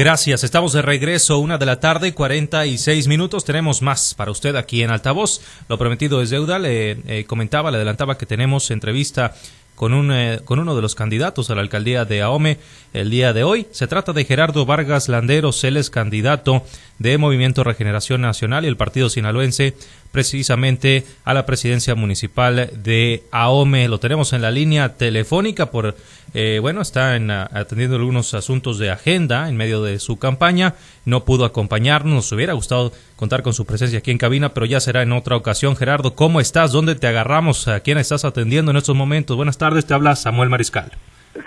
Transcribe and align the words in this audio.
Gracias, 0.00 0.44
estamos 0.44 0.72
de 0.72 0.80
regreso, 0.80 1.40
una 1.40 1.58
de 1.58 1.66
la 1.66 1.78
tarde, 1.78 2.14
46 2.14 3.06
minutos. 3.06 3.44
Tenemos 3.44 3.82
más 3.82 4.14
para 4.14 4.30
usted 4.30 4.56
aquí 4.56 4.82
en 4.82 4.90
Altavoz. 4.90 5.42
Lo 5.68 5.76
prometido 5.76 6.22
es 6.22 6.30
deuda. 6.30 6.58
Le 6.58 6.92
eh, 7.06 7.26
comentaba, 7.26 7.70
le 7.70 7.76
adelantaba 7.76 8.16
que 8.16 8.24
tenemos 8.24 8.70
entrevista 8.70 9.34
con, 9.80 9.94
un, 9.94 10.12
eh, 10.12 10.40
con 10.44 10.58
uno 10.58 10.76
de 10.76 10.82
los 10.82 10.94
candidatos 10.94 11.48
a 11.48 11.54
la 11.54 11.62
alcaldía 11.62 12.04
de 12.04 12.20
Ahome 12.20 12.58
el 12.92 13.08
día 13.08 13.32
de 13.32 13.44
hoy. 13.44 13.66
Se 13.70 13.86
trata 13.86 14.12
de 14.12 14.26
Gerardo 14.26 14.66
Vargas 14.66 15.08
Landeros, 15.08 15.64
él 15.64 15.78
es 15.78 15.88
candidato 15.88 16.62
de 16.98 17.16
Movimiento 17.16 17.64
Regeneración 17.64 18.20
Nacional 18.20 18.66
y 18.66 18.68
el 18.68 18.76
Partido 18.76 19.08
Sinaloense 19.08 19.74
precisamente 20.12 21.06
a 21.24 21.34
la 21.34 21.46
presidencia 21.46 21.94
municipal 21.94 22.70
de 22.82 23.24
Ahome. 23.30 23.88
Lo 23.88 24.00
tenemos 24.00 24.32
en 24.32 24.42
la 24.42 24.50
línea 24.50 24.96
telefónica 24.96 25.70
por, 25.70 25.96
eh, 26.34 26.58
bueno, 26.60 26.82
está 26.82 27.16
en, 27.16 27.30
atendiendo 27.30 27.96
algunos 27.96 28.34
asuntos 28.34 28.78
de 28.78 28.90
agenda 28.90 29.48
en 29.48 29.56
medio 29.56 29.82
de 29.82 29.98
su 29.98 30.18
campaña. 30.18 30.74
No 31.06 31.24
pudo 31.24 31.44
acompañarnos, 31.44 32.12
nos 32.12 32.32
hubiera 32.32 32.52
gustado 32.52 32.92
contar 33.16 33.42
con 33.42 33.54
su 33.54 33.64
presencia 33.64 34.00
aquí 34.00 34.10
en 34.10 34.18
cabina, 34.18 34.52
pero 34.52 34.66
ya 34.66 34.80
será 34.80 35.02
en 35.02 35.12
otra 35.12 35.36
ocasión. 35.36 35.76
Gerardo, 35.76 36.14
¿cómo 36.14 36.40
estás? 36.40 36.72
¿Dónde 36.72 36.94
te 36.96 37.06
agarramos? 37.06 37.68
¿A 37.68 37.80
quién 37.80 37.98
estás 37.98 38.24
atendiendo 38.24 38.70
en 38.72 38.76
estos 38.76 38.96
momentos? 38.96 39.36
Buenas 39.36 39.58
tardes, 39.58 39.69
te 39.86 39.94
habla 39.94 40.16
Samuel 40.16 40.50
Mariscal. 40.50 40.90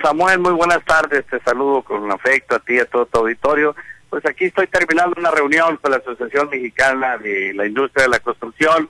Samuel, 0.01 0.39
muy 0.39 0.53
buenas 0.53 0.83
tardes, 0.85 1.25
te 1.27 1.39
saludo 1.41 1.81
con 1.81 2.09
afecto 2.11 2.55
a 2.55 2.59
ti 2.59 2.75
y 2.75 2.79
a 2.79 2.85
todo 2.85 3.05
tu 3.05 3.19
auditorio. 3.19 3.75
Pues 4.09 4.25
aquí 4.25 4.45
estoy 4.45 4.67
terminando 4.67 5.15
una 5.17 5.31
reunión 5.31 5.77
con 5.77 5.91
la 5.91 5.97
Asociación 5.97 6.49
Mexicana 6.49 7.17
de 7.17 7.53
la 7.53 7.65
Industria 7.65 8.03
de 8.03 8.09
la 8.09 8.19
Construcción, 8.19 8.89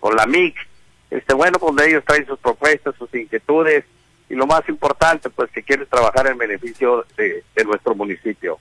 con 0.00 0.16
la 0.16 0.26
MIC. 0.26 0.56
Este, 1.10 1.34
bueno, 1.34 1.58
pues 1.58 1.86
ellos 1.86 2.02
traen 2.06 2.26
sus 2.26 2.38
propuestas, 2.38 2.94
sus 2.96 3.14
inquietudes 3.14 3.84
y 4.28 4.34
lo 4.34 4.46
más 4.46 4.66
importante, 4.68 5.28
pues 5.30 5.50
que 5.50 5.62
quieren 5.62 5.86
trabajar 5.88 6.26
en 6.26 6.38
beneficio 6.38 7.04
de, 7.16 7.44
nuestro 7.64 7.94
municipio. 7.94 8.58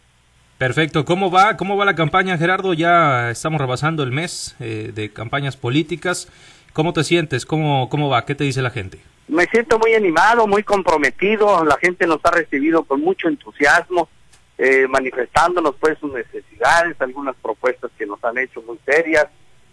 Perfecto. 0.58 1.06
¿Cómo 1.06 1.32
va? 1.32 1.58
¿Cómo 1.58 1.78
va 1.78 1.86
la 1.86 1.96
campaña, 1.96 2.38
Gerardo? 2.38 2.74
Ya 2.74 3.32
estamos 3.32 3.60
rebasando 3.60 4.04
el 4.04 4.12
mes 4.12 4.56
eh, 4.60 4.92
de 4.94 5.12
campañas 5.12 5.58
políticas. 5.58 6.28
¿Cómo 6.74 6.94
te 6.94 7.04
sientes? 7.04 7.46
¿Cómo, 7.46 7.90
¿Cómo 7.90 8.10
va? 8.10 8.26
¿Qué 8.26 8.36
te 8.36 8.44
dice 8.44 8.62
la 8.62 8.70
gente? 8.70 9.00
Me 9.32 9.46
siento 9.46 9.80
muy 9.80 9.94
animado, 9.94 10.46
muy 10.46 10.62
comprometido. 10.62 11.64
La 11.64 11.78
gente 11.78 12.06
nos 12.06 12.20
ha 12.26 12.32
recibido 12.32 12.84
con 12.84 13.00
mucho 13.00 13.30
entusiasmo 13.30 14.10
eh, 14.58 14.88
manifestándonos 14.90 15.76
pues 15.80 15.98
sus 16.00 16.12
necesidades, 16.12 17.00
algunas 17.00 17.38
propuestas 17.38 17.92
que 17.98 18.06
nos 18.06 18.22
han 18.26 18.38
hecho 18.40 18.62
muy 18.64 18.78
serias, 18.86 19.28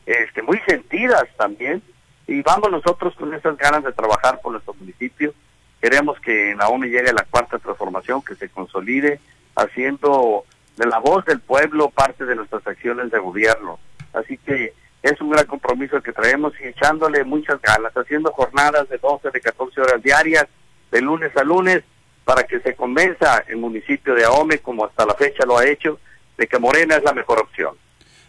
este, 0.06 0.42
muy 0.42 0.60
sentidas 0.60 1.24
también, 1.36 1.82
y 2.28 2.40
vamos 2.42 2.70
nosotros 2.70 3.16
con 3.16 3.34
esas 3.34 3.56
ganas 3.56 3.82
de 3.82 3.92
trabajar 3.92 4.40
por 4.40 4.52
nuestro 4.52 4.74
municipio. 4.74 5.34
Queremos 5.80 6.20
que 6.20 6.52
en 6.52 6.62
AOME 6.62 6.86
llegue 6.86 7.12
la 7.12 7.26
cuarta 7.28 7.58
transformación, 7.58 8.22
que 8.22 8.36
se 8.36 8.48
consolide, 8.50 9.18
haciendo 9.56 10.44
de 10.76 10.86
la 10.86 11.00
voz 11.00 11.24
del 11.24 11.40
pueblo 11.40 11.90
parte 11.90 12.24
de 12.24 12.36
nuestras 12.36 12.64
acciones 12.64 13.10
de 13.10 13.18
gobierno. 13.18 13.80
Así 14.12 14.38
que 14.38 14.72
es 15.02 15.20
un 15.20 15.30
gran 15.30 15.46
compromiso 15.46 16.02
que 16.02 16.12
traemos 16.12 16.52
y 16.60 16.68
echándole 16.68 17.24
muchas 17.24 17.60
ganas, 17.62 17.92
haciendo 17.96 18.32
jornadas 18.32 18.88
de 18.88 18.98
12, 18.98 19.30
de 19.30 19.40
14 19.40 19.80
horas 19.80 20.02
diarias, 20.02 20.46
de 20.90 21.00
lunes 21.00 21.36
a 21.36 21.44
lunes, 21.44 21.82
para 22.24 22.42
que 22.42 22.60
se 22.60 22.74
convenza 22.74 23.42
el 23.48 23.56
municipio 23.56 24.14
de 24.14 24.24
Ahome, 24.24 24.58
como 24.58 24.84
hasta 24.84 25.06
la 25.06 25.14
fecha 25.14 25.46
lo 25.46 25.56
ha 25.56 25.66
hecho, 25.66 25.98
de 26.36 26.46
que 26.46 26.58
Morena 26.58 26.96
es 26.96 27.02
la 27.02 27.12
mejor 27.12 27.38
opción. 27.38 27.74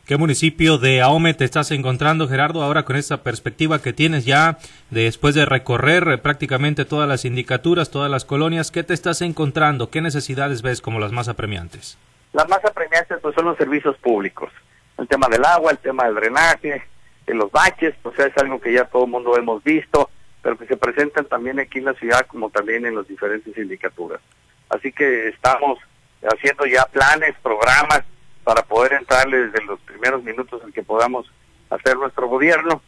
¿Qué 0.06 0.18
municipio 0.18 0.80
de 0.80 1.02
Ahome 1.02 1.36
te 1.36 1.46
estás 1.46 1.70
encontrando, 1.70 2.28
Gerardo, 2.28 2.64
ahora 2.64 2.84
con 2.84 2.96
esa 2.96 3.22
perspectiva 3.22 3.80
que 3.82 3.94
tienes 3.94 4.26
ya 4.26 4.58
después 4.90 5.36
de 5.36 5.46
recorrer 5.46 6.08
eh, 6.08 6.18
prácticamente 6.18 6.84
todas 6.84 7.08
las 7.08 7.22
sindicaturas, 7.22 7.92
todas 7.92 8.10
las 8.10 8.26
colonias? 8.26 8.72
¿Qué 8.72 8.84
te 8.84 8.96
estás 8.96 9.22
encontrando? 9.22 9.92
¿Qué 9.92 10.02
necesidades 10.02 10.64
ves 10.64 10.82
como 10.82 11.00
las 11.00 11.12
más 11.12 11.28
apremiantes? 11.28 12.00
Las 12.34 12.50
más 12.50 12.64
apremiantes 12.66 13.20
pues, 13.22 13.36
son 13.36 13.46
los 13.46 13.58
servicios 13.58 13.98
públicos. 13.98 14.52
El 15.00 15.08
tema 15.08 15.28
del 15.30 15.46
agua, 15.46 15.72
el 15.72 15.78
tema 15.78 16.06
del 16.06 16.16
drenaje, 16.16 16.84
de 17.26 17.34
los 17.34 17.52
baches, 17.52 17.96
pues 18.02 18.18
es 18.20 18.38
algo 18.38 18.60
que 18.60 18.74
ya 18.74 18.86
todo 18.86 19.06
el 19.06 19.12
mundo 19.12 19.38
hemos 19.38 19.64
visto 19.64 20.10
pero 20.42 20.58
que 20.58 20.66
se 20.66 20.78
presentan 20.78 21.26
también 21.26 21.60
aquí 21.60 21.80
en 21.80 21.86
la 21.86 21.94
ciudad 21.94 22.26
como 22.28 22.50
también 22.50 22.86
en 22.86 22.96
las 22.96 23.08
diferentes 23.08 23.54
sindicaturas. 23.54 24.22
Así 24.70 24.92
que 24.92 25.30
estamos 25.30 25.80
haciendo 26.24 26.66
ya 26.66 26.86
planes, 26.86 27.36
programas 27.42 28.04
para 28.44 28.64
poder 28.64 28.94
entrarle 28.94 29.48
desde 29.48 29.64
los 29.66 29.80
primeros 29.82 30.24
minutos 30.24 30.62
en 30.64 30.72
que 30.72 30.84
podamos 30.84 31.30
hacer 31.70 31.98
nuestro 31.98 32.28
gobierno 32.28 32.82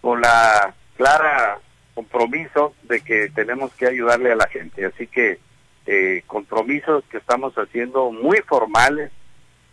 con 0.00 0.20
la 0.20 0.74
clara 0.96 1.58
compromiso 1.94 2.74
de 2.82 3.00
que 3.00 3.30
tenemos 3.30 3.72
que 3.74 3.86
ayudarle 3.86 4.32
a 4.32 4.36
la 4.36 4.46
gente. 4.48 4.84
Así 4.84 5.06
que 5.06 5.38
eh, 5.86 6.22
compromisos 6.26 7.04
que 7.10 7.16
estamos 7.16 7.54
haciendo 7.54 8.12
muy 8.12 8.38
formales 8.42 9.10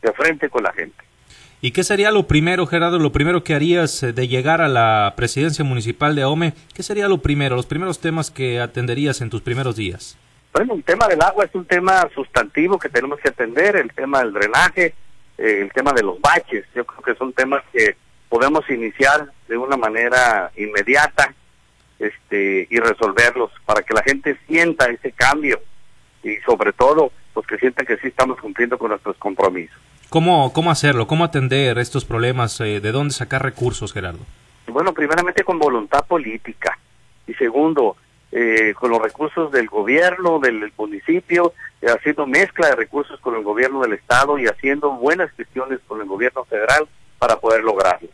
de 0.02 0.12
frente 0.14 0.50
con 0.50 0.64
la 0.64 0.74
gente. 0.74 1.05
¿Y 1.66 1.72
qué 1.72 1.84
sería 1.84 2.12
lo 2.12 2.28
primero, 2.28 2.68
Gerardo, 2.68 3.00
lo 3.00 3.12
primero 3.12 3.44
que 3.44 3.56
harías 3.56 4.04
eh, 4.04 4.14
de 4.14 4.28
llegar 4.28 4.62
a 4.62 4.68
la 4.68 5.16
presidencia 5.18 5.66
municipal 5.66 6.14
de 6.14 6.22
AOME? 6.22 6.54
¿Qué 6.76 6.84
sería 6.84 7.08
lo 7.08 7.24
primero, 7.24 7.56
los 7.56 7.66
primeros 7.66 8.00
temas 8.00 8.30
que 8.30 8.60
atenderías 8.60 9.20
en 9.22 9.32
tus 9.32 9.42
primeros 9.42 9.76
días? 9.76 10.16
Bueno, 10.54 10.76
el 10.76 10.84
tema 10.84 11.08
del 11.08 11.20
agua 11.24 11.44
es 11.46 11.56
un 11.56 11.66
tema 11.66 12.08
sustantivo 12.14 12.78
que 12.78 12.90
tenemos 12.90 13.20
que 13.20 13.30
atender, 13.30 13.78
el 13.78 13.92
tema 13.94 14.20
del 14.20 14.34
drenaje, 14.34 14.94
eh, 15.40 15.62
el 15.64 15.74
tema 15.74 15.92
de 15.94 16.04
los 16.04 16.22
baches. 16.22 16.66
Yo 16.76 16.86
creo 16.86 17.02
que 17.02 17.16
son 17.16 17.34
temas 17.34 17.64
que 17.74 17.96
podemos 18.30 18.70
iniciar 18.70 19.32
de 19.48 19.58
una 19.58 19.76
manera 19.76 20.52
inmediata 20.56 21.34
este, 21.98 22.68
y 22.70 22.78
resolverlos 22.78 23.50
para 23.66 23.82
que 23.82 23.96
la 23.96 24.04
gente 24.04 24.38
sienta 24.46 24.86
ese 24.86 25.14
cambio 25.14 25.60
y 26.22 26.36
sobre 26.46 26.74
todo, 26.74 27.12
pues 27.34 27.48
que 27.48 27.58
sientan 27.58 27.88
que 27.88 27.98
sí 27.98 28.10
estamos 28.10 28.40
cumpliendo 28.40 28.78
con 28.78 28.90
nuestros 28.90 29.18
compromisos. 29.18 29.82
¿Cómo, 30.16 30.54
cómo 30.54 30.72
hacerlo? 30.72 31.08
¿Cómo 31.08 31.26
atender 31.26 31.78
estos 31.78 32.06
problemas? 32.06 32.62
Eh, 32.62 32.80
¿De 32.80 32.94
dónde 32.94 33.14
sacar 33.14 33.44
recursos, 33.44 33.92
Gerardo? 33.92 34.20
Bueno, 34.66 34.94
primeramente 34.94 35.44
con 35.44 35.60
voluntad 35.60 36.06
política 36.06 36.80
y 37.28 37.34
segundo, 37.34 37.98
eh, 38.32 38.74
con 38.80 38.92
los 38.92 39.02
recursos 39.02 39.52
del 39.52 39.68
gobierno, 39.68 40.40
del 40.40 40.72
municipio, 40.78 41.52
eh, 41.82 41.88
haciendo 41.88 42.26
mezcla 42.26 42.70
de 42.70 42.78
recursos 42.78 43.20
con 43.20 43.36
el 43.36 43.44
gobierno 43.44 43.82
del 43.82 43.92
Estado 43.92 44.40
y 44.40 44.46
haciendo 44.46 44.92
buenas 44.92 45.30
gestiones 45.32 45.82
con 45.86 46.00
el 46.00 46.08
gobierno 46.08 46.46
federal 46.46 46.88
para 47.20 47.36
poder 47.36 47.66
lograrlo. 47.66 48.08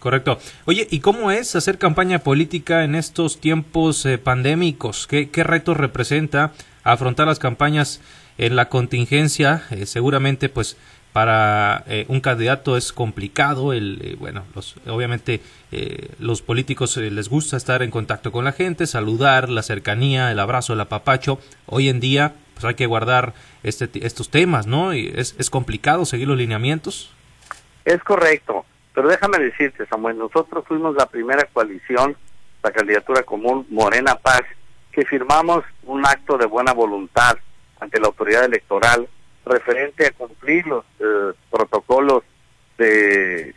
Correcto. 0.00 0.36
Oye, 0.66 0.86
¿y 0.90 1.00
cómo 1.00 1.30
es 1.30 1.56
hacer 1.56 1.78
campaña 1.78 2.18
política 2.18 2.84
en 2.84 2.94
estos 2.94 3.40
tiempos 3.40 4.06
pandémicos? 4.22 5.06
¿Qué, 5.06 5.30
¿Qué 5.30 5.44
retos 5.44 5.78
representa 5.78 6.52
afrontar 6.84 7.26
las 7.26 7.38
campañas 7.38 8.02
en 8.36 8.54
la 8.54 8.68
contingencia? 8.68 9.62
seguramente, 9.86 10.50
pues, 10.50 10.76
para 11.12 11.84
eh, 11.86 12.06
un 12.08 12.20
candidato 12.20 12.76
es 12.76 12.92
complicado 12.92 13.72
el 13.72 13.98
eh, 14.02 14.16
bueno 14.18 14.44
los, 14.54 14.76
obviamente 14.86 15.40
eh, 15.70 16.08
los 16.18 16.40
políticos 16.40 16.96
les 16.96 17.28
gusta 17.28 17.56
estar 17.56 17.82
en 17.82 17.90
contacto 17.90 18.32
con 18.32 18.44
la 18.44 18.52
gente 18.52 18.86
saludar 18.86 19.48
la 19.48 19.62
cercanía 19.62 20.30
el 20.30 20.38
abrazo 20.38 20.72
el 20.72 20.80
apapacho. 20.80 21.38
Hoy 21.66 21.88
en 21.88 22.00
día 22.00 22.34
pues 22.54 22.64
hay 22.64 22.74
que 22.74 22.86
guardar 22.86 23.34
este 23.62 23.90
estos 24.06 24.30
temas 24.30 24.66
no 24.66 24.94
y 24.94 25.12
es, 25.14 25.34
es 25.38 25.50
complicado 25.50 26.04
seguir 26.06 26.28
los 26.28 26.38
lineamientos. 26.38 27.12
Es 27.84 28.02
correcto 28.02 28.64
pero 28.94 29.08
déjame 29.08 29.38
decirte 29.38 29.86
Samuel 29.86 30.16
nosotros 30.16 30.64
fuimos 30.66 30.94
la 30.94 31.06
primera 31.06 31.46
coalición 31.52 32.16
la 32.62 32.70
candidatura 32.70 33.22
común 33.22 33.66
Morena 33.70 34.14
Paz 34.14 34.42
que 34.92 35.04
firmamos 35.04 35.64
un 35.84 36.06
acto 36.06 36.38
de 36.38 36.46
buena 36.46 36.72
voluntad 36.72 37.36
ante 37.80 38.00
la 38.00 38.06
autoridad 38.06 38.44
electoral 38.44 39.08
referente 39.44 40.06
a 40.06 40.12
cumplir 40.12 40.66
los 40.66 40.84
eh, 41.00 41.32
protocolos 41.50 42.22
de 42.78 43.54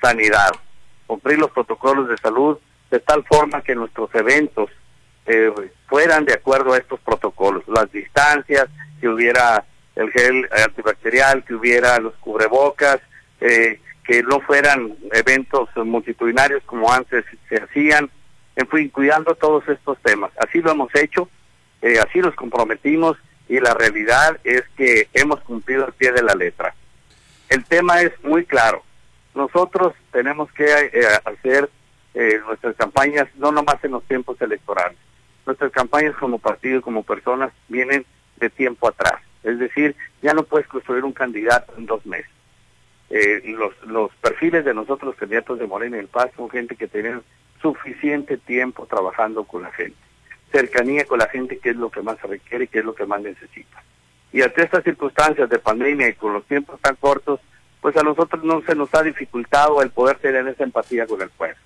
sanidad, 0.00 0.50
cumplir 1.06 1.38
los 1.38 1.50
protocolos 1.50 2.08
de 2.08 2.16
salud 2.18 2.58
de 2.90 3.00
tal 3.00 3.24
forma 3.24 3.62
que 3.62 3.74
nuestros 3.74 4.12
eventos 4.14 4.70
eh, 5.26 5.52
fueran 5.86 6.24
de 6.24 6.34
acuerdo 6.34 6.72
a 6.72 6.78
estos 6.78 7.00
protocolos, 7.00 7.64
las 7.68 7.90
distancias, 7.92 8.68
que 9.00 9.08
hubiera 9.08 9.64
el 9.94 10.10
gel 10.10 10.48
antibacterial, 10.64 11.44
que 11.44 11.54
hubiera 11.54 11.98
los 11.98 12.14
cubrebocas, 12.14 12.98
eh, 13.40 13.80
que 14.04 14.22
no 14.22 14.40
fueran 14.40 14.96
eventos 15.12 15.68
multitudinarios 15.76 16.62
como 16.64 16.90
antes 16.90 17.24
se 17.48 17.56
hacían, 17.56 18.10
en 18.56 18.68
fin, 18.68 18.88
cuidando 18.88 19.34
todos 19.34 19.68
estos 19.68 19.98
temas. 20.02 20.30
Así 20.38 20.62
lo 20.62 20.70
hemos 20.70 20.94
hecho, 20.94 21.28
así 21.82 22.20
nos 22.20 22.34
comprometimos 22.34 23.18
y 23.48 23.60
la 23.60 23.74
realidad 23.74 24.38
es 24.44 24.62
que 24.76 25.08
hemos 25.14 25.40
cumplido 25.40 25.86
el 25.86 25.92
pie 25.92 26.12
de 26.12 26.22
la 26.22 26.34
letra. 26.34 26.74
El 27.48 27.64
tema 27.64 28.02
es 28.02 28.12
muy 28.22 28.44
claro. 28.44 28.82
Nosotros 29.34 29.94
tenemos 30.12 30.52
que 30.52 30.64
eh, 30.64 31.06
hacer 31.24 31.70
eh, 32.14 32.40
nuestras 32.46 32.76
campañas 32.76 33.28
no 33.36 33.50
nomás 33.52 33.82
en 33.84 33.92
los 33.92 34.04
tiempos 34.04 34.40
electorales. 34.42 34.98
Nuestras 35.46 35.72
campañas 35.72 36.14
como 36.16 36.38
partido 36.38 36.82
como 36.82 37.02
personas 37.02 37.52
vienen 37.68 38.04
de 38.36 38.50
tiempo 38.50 38.88
atrás. 38.88 39.20
Es 39.42 39.58
decir, 39.58 39.96
ya 40.20 40.34
no 40.34 40.42
puedes 40.42 40.66
construir 40.66 41.04
un 41.04 41.12
candidato 41.12 41.72
en 41.78 41.86
dos 41.86 42.04
meses. 42.04 42.30
Eh, 43.08 43.42
los, 43.46 43.72
los 43.86 44.10
perfiles 44.16 44.66
de 44.66 44.74
nosotros, 44.74 45.12
los 45.12 45.16
candidatos 45.16 45.58
de 45.58 45.66
Morena 45.66 45.96
y 45.96 46.00
el 46.00 46.08
Paz, 46.08 46.30
son 46.36 46.50
gente 46.50 46.76
que 46.76 46.88
tienen 46.88 47.22
suficiente 47.62 48.36
tiempo 48.36 48.86
trabajando 48.86 49.44
con 49.44 49.62
la 49.62 49.72
gente 49.72 50.07
cercanía 50.50 51.04
con 51.04 51.18
la 51.18 51.28
gente, 51.28 51.58
que 51.58 51.70
es 51.70 51.76
lo 51.76 51.90
que 51.90 52.02
más 52.02 52.18
se 52.20 52.26
requiere 52.26 52.64
y 52.64 52.68
que 52.68 52.80
es 52.80 52.84
lo 52.84 52.94
que 52.94 53.06
más 53.06 53.20
necesita. 53.20 53.82
Y 54.32 54.42
ante 54.42 54.62
estas 54.62 54.84
circunstancias 54.84 55.48
de 55.48 55.58
pandemia 55.58 56.08
y 56.08 56.14
con 56.14 56.32
los 56.32 56.44
tiempos 56.46 56.80
tan 56.80 56.96
cortos, 56.96 57.40
pues 57.80 57.96
a 57.96 58.02
nosotros 58.02 58.42
no 58.44 58.62
se 58.62 58.74
nos 58.74 58.92
ha 58.94 59.02
dificultado 59.02 59.80
el 59.82 59.90
poder 59.90 60.18
tener 60.18 60.46
esa 60.48 60.64
empatía 60.64 61.06
con 61.06 61.22
el 61.22 61.30
pueblo. 61.30 61.56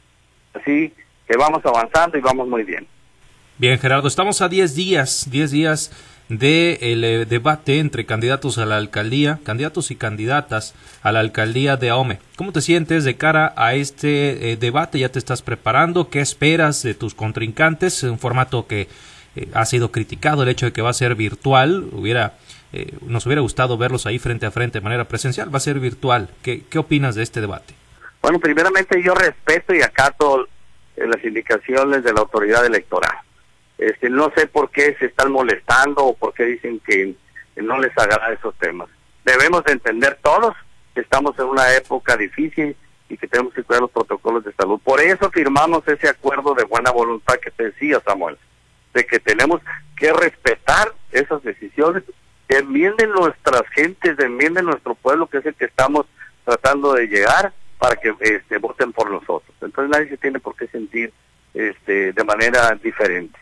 Así 0.55 0.93
que 1.26 1.37
vamos 1.37 1.64
avanzando 1.64 2.19
y 2.19 2.20
vamos 2.20 2.49
muy 2.49 2.64
bien. 2.64 2.87
Bien, 3.58 3.79
Gerardo, 3.79 4.08
estamos 4.08 4.43
a 4.43 4.49
10 4.49 4.75
días, 4.75 5.29
10 5.31 5.50
días 5.50 5.90
del 6.38 7.00
de 7.00 7.23
eh, 7.23 7.26
debate 7.26 7.79
entre 7.79 8.06
candidatos 8.06 8.58
a 8.58 8.67
la 8.67 8.76
alcaldía, 8.76 9.40
candidatos 9.44 9.90
y 9.90 9.96
candidatas 9.96 10.75
a 11.02 11.12
la 11.12 11.20
alcaldía 11.20 11.76
de 11.76 11.90
Ahome. 11.90 12.20
¿Cómo 12.37 12.52
te 12.52 12.61
sientes 12.61 13.05
de 13.05 13.17
cara 13.17 13.52
a 13.56 13.75
este 13.75 14.52
eh, 14.52 14.56
debate? 14.56 14.99
¿Ya 14.99 15.11
te 15.11 15.19
estás 15.19 15.43
preparando? 15.43 16.08
¿Qué 16.11 16.20
esperas 16.20 16.82
de 16.82 16.94
tus 16.94 17.14
contrincantes? 17.14 18.02
Un 18.02 18.19
formato 18.19 18.67
que 18.67 18.88
eh, 19.37 19.49
ha 19.55 19.64
sido 19.67 19.93
criticado, 19.93 20.43
el 20.43 20.49
hecho 20.49 20.67
de 20.67 20.73
que 20.73 20.82
va 20.82 20.90
a 20.90 20.94
ser 20.94 21.14
virtual. 21.14 21.88
Hubiera, 21.93 22.34
nos 23.06 23.26
hubiera 23.26 23.43
gustado 23.43 23.76
verlos 23.76 24.06
ahí 24.06 24.19
frente 24.19 24.46
a 24.46 24.50
frente 24.50 24.79
de 24.79 24.84
manera 24.84 25.05
presencial. 25.05 25.52
Va 25.52 25.58
a 25.58 25.61
ser 25.61 25.81
virtual. 25.81 26.31
¿Qué, 26.43 26.64
qué 26.69 26.79
opinas 26.79 27.14
de 27.14 27.23
este 27.23 27.40
debate? 27.40 27.75
Bueno, 28.23 28.38
primeramente 28.38 29.02
yo 29.02 29.14
respeto 29.14 29.75
y 29.75 29.82
acato 29.82 30.46
las 30.96 31.25
indicaciones 31.25 32.05
de 32.05 32.12
la 32.12 32.20
autoridad 32.20 32.64
electoral 32.64 33.17
este, 33.88 34.11
no 34.11 34.32
sé 34.37 34.46
por 34.46 34.70
qué 34.70 34.94
se 34.99 35.06
están 35.06 35.32
molestando 35.32 36.05
o 36.05 36.17
por 36.17 36.34
qué 36.34 36.44
dicen 36.44 36.81
que 36.81 37.14
no 37.56 37.79
les 37.79 37.96
agrada 37.99 38.32
esos 38.32 38.55
temas. 38.56 38.88
Debemos 39.25 39.62
entender 39.67 40.19
todos 40.23 40.55
que 40.94 41.00
estamos 41.00 41.38
en 41.38 41.46
una 41.46 41.75
época 41.75 42.17
difícil 42.17 42.76
y 43.08 43.17
que 43.17 43.29
tenemos 43.29 43.52
que 43.55 43.62
cuidar 43.62 43.82
los 43.82 43.90
protocolos 43.90 44.44
de 44.44 44.52
salud. 44.52 44.81
Por 44.82 45.00
eso 45.00 45.31
firmamos 45.31 45.87
ese 45.87 46.08
acuerdo 46.08 46.55
de 46.55 46.64
buena 46.64 46.90
voluntad 46.90 47.34
que 47.37 47.50
te 47.50 47.64
decía 47.64 48.00
Samuel, 48.05 48.38
de 48.94 49.05
que 49.05 49.19
tenemos 49.19 49.61
que 49.96 50.12
respetar 50.12 50.93
esas 51.11 51.43
decisiones, 51.43 52.02
que 52.49 52.58
enmienden 52.58 53.11
nuestras 53.11 53.62
gentes, 53.75 54.19
enmienden 54.19 54.67
nuestro 54.67 54.94
pueblo, 54.94 55.26
que 55.26 55.38
es 55.38 55.46
el 55.46 55.55
que 55.55 55.67
estamos 55.67 56.06
tratando 56.44 56.94
de 56.94 57.06
llegar 57.06 57.52
para 57.79 57.96
que 57.96 58.14
este, 58.20 58.58
voten 58.58 58.93
por 58.93 59.11
nosotros. 59.11 59.55
Entonces 59.61 59.90
nadie 59.90 60.08
se 60.08 60.17
tiene 60.17 60.38
por 60.40 60.56
qué 60.56 60.67
sentir 60.69 61.12
este, 61.52 62.12
de 62.12 62.25
manera 62.25 62.79
diferente. 62.82 63.38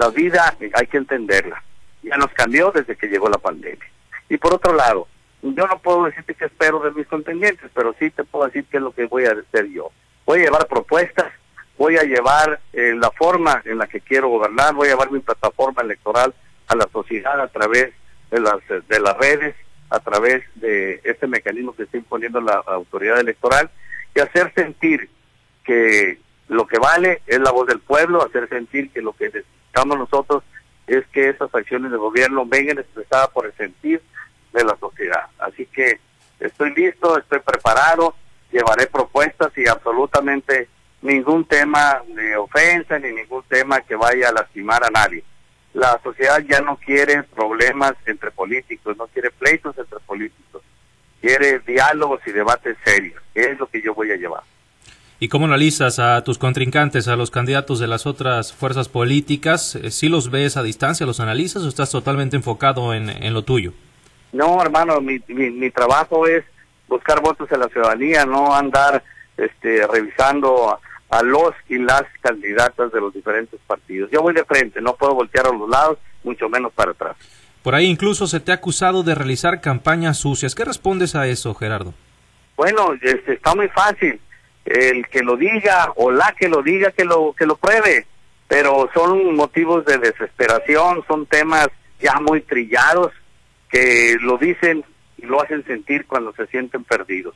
La 0.00 0.08
vida 0.08 0.56
hay 0.72 0.86
que 0.86 0.96
entenderla. 0.96 1.62
Ya 2.02 2.16
nos 2.16 2.32
cambió 2.32 2.70
desde 2.70 2.96
que 2.96 3.08
llegó 3.08 3.28
la 3.28 3.36
pandemia. 3.36 3.84
Y 4.30 4.38
por 4.38 4.54
otro 4.54 4.72
lado, 4.72 5.06
yo 5.42 5.66
no 5.66 5.78
puedo 5.78 6.04
decirte 6.04 6.34
qué 6.34 6.46
espero 6.46 6.80
de 6.80 6.92
mis 6.92 7.06
contendientes, 7.06 7.70
pero 7.74 7.94
sí 7.98 8.08
te 8.08 8.24
puedo 8.24 8.46
decir 8.46 8.64
qué 8.70 8.78
es 8.78 8.82
lo 8.82 8.92
que 8.92 9.04
voy 9.04 9.26
a 9.26 9.32
hacer 9.32 9.66
yo. 9.68 9.90
Voy 10.24 10.40
a 10.40 10.44
llevar 10.44 10.66
propuestas, 10.68 11.30
voy 11.76 11.98
a 11.98 12.04
llevar 12.04 12.60
eh, 12.72 12.94
la 12.96 13.10
forma 13.10 13.60
en 13.66 13.76
la 13.76 13.88
que 13.88 14.00
quiero 14.00 14.28
gobernar, 14.28 14.72
voy 14.72 14.88
a 14.88 14.92
llevar 14.92 15.10
mi 15.10 15.20
plataforma 15.20 15.82
electoral 15.82 16.32
a 16.68 16.76
la 16.76 16.88
sociedad 16.90 17.38
a 17.38 17.48
través 17.48 17.92
de 18.30 18.40
las, 18.40 18.56
de 18.88 19.00
las 19.00 19.18
redes, 19.18 19.54
a 19.90 20.00
través 20.00 20.42
de 20.54 21.02
este 21.04 21.26
mecanismo 21.26 21.76
que 21.76 21.82
está 21.82 21.98
imponiendo 21.98 22.40
la 22.40 22.54
autoridad 22.54 23.20
electoral 23.20 23.70
y 24.14 24.20
hacer 24.20 24.50
sentir 24.54 25.10
que 25.62 26.18
lo 26.48 26.66
que 26.66 26.78
vale 26.78 27.20
es 27.26 27.38
la 27.38 27.50
voz 27.50 27.66
del 27.66 27.80
pueblo, 27.80 28.24
hacer 28.24 28.48
sentir 28.48 28.90
que 28.92 29.02
lo 29.02 29.12
que 29.12 29.30
necesitamos 29.70 29.98
nosotros 29.98 30.42
es 30.86 31.06
que 31.08 31.28
esas 31.28 31.54
acciones 31.54 31.92
de 31.92 31.96
gobierno 31.96 32.44
vengan 32.46 32.78
expresadas 32.78 33.28
por 33.28 33.46
el 33.46 33.52
sentir 33.54 34.02
de 34.52 34.64
la 34.64 34.76
sociedad. 34.76 35.26
Así 35.38 35.66
que 35.66 36.00
estoy 36.40 36.74
listo, 36.74 37.16
estoy 37.18 37.38
preparado, 37.40 38.14
llevaré 38.50 38.86
propuestas 38.86 39.56
y 39.56 39.68
absolutamente 39.68 40.68
ningún 41.02 41.44
tema 41.44 42.02
de 42.08 42.36
ofensa 42.36 42.98
ni 42.98 43.12
ningún 43.12 43.44
tema 43.44 43.80
que 43.82 43.94
vaya 43.94 44.28
a 44.30 44.32
lastimar 44.32 44.84
a 44.84 44.90
nadie. 44.90 45.22
La 45.72 46.00
sociedad 46.02 46.40
ya 46.40 46.60
no 46.60 46.76
quiere 46.76 47.22
problemas 47.22 47.92
entre 48.06 48.32
políticos, 48.32 48.96
no 48.96 49.06
quiere 49.06 49.30
pleitos 49.30 49.78
entre 49.78 50.00
políticos, 50.00 50.62
quiere 51.20 51.60
diálogos 51.60 52.20
y 52.26 52.32
debates 52.32 52.76
serios, 52.84 53.22
que 53.32 53.52
es 53.52 53.58
lo 53.58 53.68
que 53.68 53.80
yo 53.80 53.94
voy 53.94 54.10
a 54.10 54.16
llevar. 54.16 54.42
¿Y 55.22 55.28
cómo 55.28 55.44
analizas 55.44 55.98
a 55.98 56.24
tus 56.24 56.38
contrincantes, 56.38 57.06
a 57.06 57.14
los 57.14 57.30
candidatos 57.30 57.78
de 57.78 57.86
las 57.86 58.06
otras 58.06 58.54
fuerzas 58.54 58.88
políticas? 58.88 59.76
Eh, 59.76 59.90
¿Sí 59.90 60.08
los 60.08 60.30
ves 60.30 60.56
a 60.56 60.62
distancia, 60.62 61.04
los 61.04 61.20
analizas 61.20 61.62
o 61.62 61.68
estás 61.68 61.90
totalmente 61.90 62.36
enfocado 62.36 62.94
en, 62.94 63.34
lo 63.34 63.42
tuyo? 63.42 63.74
No, 64.32 64.62
hermano, 64.62 64.98
mi, 65.02 65.20
mi, 65.28 65.70
trabajo 65.70 66.26
es 66.26 66.42
buscar 66.88 67.20
votos 67.20 67.52
en 67.52 67.60
la 67.60 67.68
ciudadanía, 67.68 68.24
no 68.24 68.54
andar 68.54 69.04
este, 69.36 69.86
revisando 69.86 70.70
a, 70.70 70.80
a, 71.10 71.22
los 71.22 71.52
y 71.68 71.76
las 71.76 72.04
candidatas 72.22 72.90
de 72.90 73.00
los 73.02 73.12
diferentes 73.12 73.60
partidos. 73.66 74.10
Yo 74.10 74.22
voy 74.22 74.32
de 74.32 74.46
frente, 74.46 74.80
no 74.80 74.94
puedo 74.94 75.14
voltear 75.14 75.48
a 75.48 75.52
los 75.52 75.68
lados, 75.68 75.98
mucho 76.24 76.48
menos 76.48 76.72
para 76.72 76.92
atrás. 76.92 77.16
Por 77.62 77.74
ahí 77.74 77.84
incluso 77.84 78.26
se 78.26 78.40
te 78.40 78.52
ha 78.52 78.54
acusado 78.54 79.02
de 79.02 79.14
realizar 79.14 79.60
campañas 79.60 80.16
sucias. 80.16 80.54
¿Qué 80.54 80.64
respondes 80.64 81.14
a 81.14 81.26
eso, 81.26 81.54
Gerardo? 81.54 81.92
Bueno, 82.56 82.94
este, 83.02 83.34
está 83.34 83.54
muy 83.54 83.68
fácil 83.68 84.18
el 84.64 85.08
que 85.08 85.22
lo 85.22 85.36
diga 85.36 85.92
o 85.96 86.10
la 86.10 86.34
que 86.38 86.48
lo 86.48 86.62
diga 86.62 86.90
que 86.92 87.04
lo 87.04 87.32
que 87.32 87.46
lo 87.46 87.56
pruebe. 87.56 88.06
Pero 88.48 88.90
son 88.94 89.34
motivos 89.34 89.84
de 89.84 89.98
desesperación 89.98 91.04
son 91.06 91.26
temas 91.26 91.68
ya 92.00 92.18
muy 92.20 92.40
trillados 92.40 93.12
que 93.70 94.16
lo 94.20 94.38
dicen 94.38 94.84
y 95.18 95.26
lo 95.26 95.40
hacen 95.42 95.64
sentir 95.64 96.06
cuando 96.06 96.32
se 96.32 96.46
sienten 96.48 96.84
perdidos. 96.84 97.34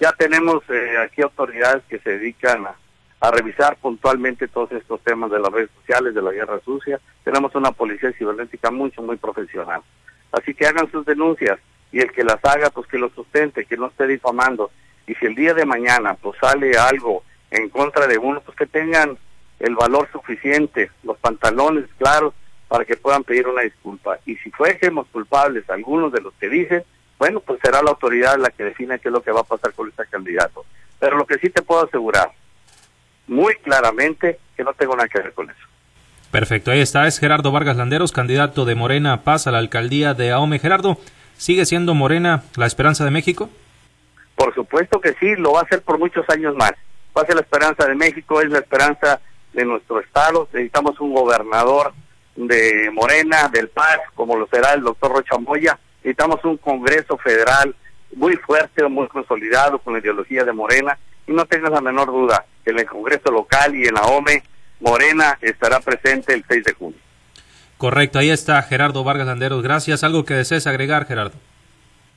Ya 0.00 0.12
tenemos 0.12 0.62
eh, 0.68 0.98
aquí 0.98 1.22
autoridades 1.22 1.82
que 1.88 1.98
se 1.98 2.18
dedican 2.18 2.66
a, 2.66 2.74
a, 3.20 3.30
revisar 3.30 3.76
puntualmente 3.76 4.48
todos 4.48 4.72
estos 4.72 5.00
temas 5.02 5.30
de 5.30 5.40
las 5.40 5.52
redes 5.52 5.70
sociales 5.80 6.14
de 6.14 6.22
la 6.22 6.32
guerra 6.32 6.60
sucia. 6.64 7.00
Tenemos 7.24 7.54
una 7.54 7.72
policía 7.72 8.12
cibernética 8.12 8.70
mucho 8.70 9.02
muy 9.02 9.16
profesional. 9.16 9.82
Así 10.32 10.54
que 10.54 10.66
hagan 10.66 10.90
sus 10.90 11.04
denuncias 11.04 11.58
y 11.92 12.00
el 12.00 12.10
que 12.10 12.24
las 12.24 12.42
haga 12.44 12.70
pues 12.70 12.86
que 12.88 12.98
lo 12.98 13.10
sustente 13.10 13.66
que 13.66 13.76
no 13.76 13.86
esté 13.86 14.06
difamando 14.06 14.70
y 15.06 15.14
si 15.14 15.26
el 15.26 15.34
día 15.34 15.54
de 15.54 15.66
mañana 15.66 16.14
pues 16.14 16.38
sale 16.40 16.76
algo 16.76 17.22
en 17.50 17.68
contra 17.68 18.06
de 18.06 18.18
uno, 18.18 18.40
pues 18.40 18.56
que 18.56 18.66
tengan 18.66 19.18
el 19.60 19.74
valor 19.74 20.08
suficiente, 20.10 20.90
los 21.04 21.18
pantalones 21.18 21.86
claros 21.98 22.34
para 22.68 22.84
que 22.84 22.96
puedan 22.96 23.22
pedir 23.22 23.46
una 23.46 23.62
disculpa. 23.62 24.18
Y 24.26 24.36
si 24.36 24.50
fuésemos 24.50 25.06
culpables 25.12 25.68
algunos 25.68 26.12
de 26.12 26.20
los 26.20 26.32
que 26.34 26.48
dicen, 26.48 26.82
bueno, 27.18 27.40
pues 27.40 27.60
será 27.62 27.82
la 27.82 27.90
autoridad 27.90 28.38
la 28.38 28.50
que 28.50 28.64
define 28.64 28.98
qué 28.98 29.08
es 29.08 29.12
lo 29.12 29.22
que 29.22 29.30
va 29.30 29.40
a 29.40 29.44
pasar 29.44 29.72
con 29.74 29.88
este 29.88 30.06
candidato. 30.06 30.64
Pero 30.98 31.16
lo 31.16 31.26
que 31.26 31.38
sí 31.38 31.50
te 31.50 31.62
puedo 31.62 31.84
asegurar, 31.84 32.30
muy 33.28 33.54
claramente, 33.56 34.38
que 34.56 34.64
no 34.64 34.72
tengo 34.72 34.96
nada 34.96 35.08
que 35.08 35.20
ver 35.20 35.32
con 35.32 35.50
eso. 35.50 35.60
Perfecto, 36.30 36.70
ahí 36.70 36.80
está, 36.80 37.06
es 37.06 37.20
Gerardo 37.20 37.52
Vargas 37.52 37.76
Landeros, 37.76 38.10
candidato 38.10 38.64
de 38.64 38.74
Morena 38.74 39.22
Paz 39.22 39.46
a 39.46 39.52
la 39.52 39.58
alcaldía 39.58 40.14
de 40.14 40.32
Ahome. 40.32 40.58
Gerardo, 40.58 40.98
¿sigue 41.36 41.66
siendo 41.66 41.94
Morena 41.94 42.42
la 42.56 42.66
esperanza 42.66 43.04
de 43.04 43.10
México? 43.10 43.50
Por 44.42 44.52
supuesto 44.56 45.00
que 45.00 45.14
sí, 45.20 45.36
lo 45.36 45.52
va 45.52 45.60
a 45.60 45.62
hacer 45.62 45.82
por 45.82 46.00
muchos 46.00 46.28
años 46.28 46.56
más. 46.56 46.72
Va 47.16 47.22
a 47.22 47.26
ser 47.26 47.36
la 47.36 47.42
esperanza 47.42 47.86
de 47.86 47.94
México, 47.94 48.40
es 48.40 48.50
la 48.50 48.58
esperanza 48.58 49.20
de 49.52 49.64
nuestro 49.64 50.00
estado. 50.00 50.48
Necesitamos 50.52 50.98
un 50.98 51.14
gobernador 51.14 51.92
de 52.34 52.90
Morena, 52.92 53.48
del 53.52 53.68
Paz, 53.68 54.00
como 54.16 54.36
lo 54.36 54.48
será 54.48 54.72
el 54.72 54.80
doctor 54.80 55.12
Rocha 55.12 55.38
Moya. 55.38 55.78
Necesitamos 55.98 56.44
un 56.44 56.56
Congreso 56.56 57.16
federal 57.18 57.72
muy 58.16 58.34
fuerte, 58.34 58.82
muy 58.88 59.06
consolidado 59.06 59.78
con 59.78 59.92
la 59.92 60.00
ideología 60.00 60.42
de 60.42 60.52
Morena. 60.52 60.98
Y 61.28 61.32
no 61.32 61.44
tengas 61.44 61.70
la 61.70 61.80
menor 61.80 62.08
duda 62.08 62.44
en 62.64 62.80
el 62.80 62.86
Congreso 62.86 63.30
local 63.30 63.76
y 63.76 63.86
en 63.86 63.94
la 63.94 64.02
OME, 64.02 64.42
Morena 64.80 65.38
estará 65.40 65.78
presente 65.78 66.34
el 66.34 66.44
6 66.48 66.64
de 66.64 66.72
junio. 66.72 66.98
Correcto, 67.78 68.18
ahí 68.18 68.30
está 68.30 68.60
Gerardo 68.62 69.04
Vargas 69.04 69.28
Landeros. 69.28 69.62
Gracias. 69.62 70.02
¿Algo 70.02 70.24
que 70.24 70.34
desees 70.34 70.66
agregar, 70.66 71.06
Gerardo? 71.06 71.38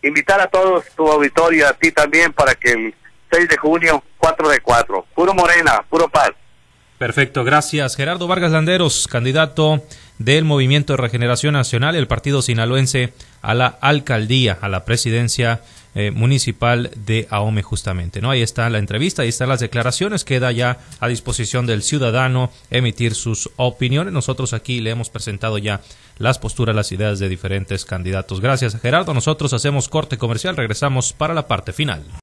Invitar 0.06 0.40
a 0.40 0.48
todos 0.48 0.86
tu 0.96 1.12
auditorio, 1.12 1.68
a 1.68 1.74
ti 1.74 1.92
también, 1.92 2.32
para 2.32 2.56
que 2.56 2.72
el 2.72 2.96
6 3.32 3.50
de 3.50 3.58
junio, 3.58 4.04
4 4.20 4.50
de 4.50 4.60
4, 4.60 5.06
puro 5.16 5.34
morena, 5.34 5.84
puro 5.90 6.08
paz. 6.08 6.32
Perfecto, 6.98 7.44
gracias. 7.44 7.98
Gerardo 7.98 8.28
Vargas 8.28 8.54
Landeros, 8.54 9.08
candidato 9.08 9.84
del 10.18 10.46
Movimiento 10.46 10.94
de 10.94 10.98
Regeneración 10.98 11.54
Nacional, 11.54 11.96
el 11.96 12.08
partido 12.08 12.42
sinaloense, 12.42 13.14
a 13.42 13.54
la 13.54 13.68
alcaldía, 13.68 14.58
a 14.62 14.70
la 14.70 14.86
presidencia 14.86 15.62
eh, 15.94 16.12
municipal 16.12 16.92
de 16.96 17.28
Ahome 17.30 17.64
justamente. 17.64 18.22
¿no? 18.22 18.32
Ahí 18.32 18.42
está 18.42 18.70
la 18.70 18.80
entrevista, 18.80 19.24
ahí 19.24 19.30
están 19.30 19.50
las 19.50 19.60
declaraciones, 19.60 20.24
queda 20.24 20.54
ya 20.54 20.80
a 21.02 21.10
disposición 21.10 21.66
del 21.66 21.84
ciudadano 21.84 22.50
emitir 22.72 23.14
sus 23.14 23.50
opiniones. 23.58 24.14
Nosotros 24.14 24.54
aquí 24.54 24.80
le 24.80 24.92
hemos 24.92 25.10
presentado 25.10 25.58
ya 25.58 25.82
las 26.18 26.40
posturas, 26.40 26.76
las 26.76 26.94
ideas 26.94 27.20
de 27.20 27.28
diferentes 27.28 27.84
candidatos. 27.84 28.40
Gracias, 28.40 28.80
Gerardo. 28.80 29.14
Nosotros 29.14 29.52
hacemos 29.54 29.90
corte 29.90 30.18
comercial, 30.18 30.56
regresamos 30.56 31.12
para 31.12 31.34
la 31.34 31.46
parte 31.46 31.74
final. 31.74 32.06